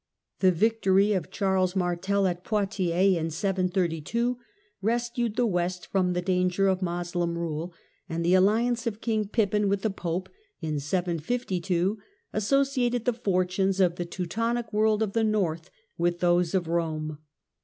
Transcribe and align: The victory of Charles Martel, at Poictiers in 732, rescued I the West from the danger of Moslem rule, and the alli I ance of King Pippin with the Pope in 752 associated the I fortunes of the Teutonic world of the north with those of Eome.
The 0.39 0.51
victory 0.51 1.13
of 1.13 1.29
Charles 1.29 1.75
Martel, 1.75 2.25
at 2.25 2.43
Poictiers 2.43 3.15
in 3.17 3.29
732, 3.29 4.35
rescued 4.81 5.33
I 5.33 5.35
the 5.35 5.45
West 5.45 5.85
from 5.85 6.13
the 6.13 6.23
danger 6.23 6.67
of 6.67 6.81
Moslem 6.81 7.37
rule, 7.37 7.71
and 8.09 8.25
the 8.25 8.33
alli 8.33 8.51
I 8.61 8.61
ance 8.61 8.87
of 8.87 8.99
King 8.99 9.27
Pippin 9.27 9.69
with 9.69 9.83
the 9.83 9.91
Pope 9.91 10.27
in 10.59 10.79
752 10.79 11.99
associated 12.33 13.05
the 13.05 13.13
I 13.13 13.19
fortunes 13.19 13.79
of 13.79 13.97
the 13.97 14.05
Teutonic 14.05 14.73
world 14.73 15.03
of 15.03 15.13
the 15.13 15.23
north 15.23 15.69
with 15.99 16.19
those 16.19 16.55
of 16.55 16.63
Eome. 16.65 17.19